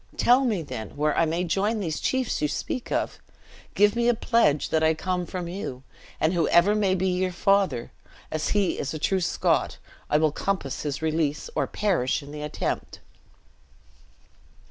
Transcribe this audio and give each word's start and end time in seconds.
Tell 0.17 0.43
me, 0.45 0.63
then, 0.63 0.97
where 0.97 1.15
I 1.15 1.25
may 1.25 1.43
join 1.43 1.79
these 1.79 1.99
chiefs 1.99 2.41
you 2.41 2.47
speak 2.47 2.91
of. 2.91 3.19
Give 3.75 3.95
me 3.95 4.07
a 4.07 4.15
pledge 4.15 4.69
that 4.69 4.81
I 4.81 4.95
come 4.95 5.27
from 5.27 5.47
you; 5.47 5.83
and 6.19 6.33
whoever 6.33 6.73
may 6.73 6.95
be 6.95 7.07
your 7.09 7.31
father, 7.31 7.91
as 8.31 8.49
he 8.57 8.79
is 8.79 8.95
a 8.95 8.97
true 8.97 9.21
Scot, 9.21 9.77
I 10.09 10.17
will 10.17 10.31
compass 10.31 10.81
his 10.81 11.03
release, 11.03 11.51
or 11.53 11.67
perish 11.67 12.23
in 12.23 12.31
the 12.31 12.41
attempt." 12.41 12.99